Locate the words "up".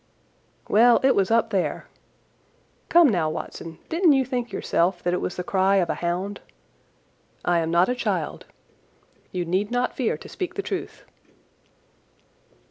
1.29-1.51